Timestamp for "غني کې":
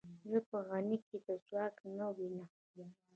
0.67-1.17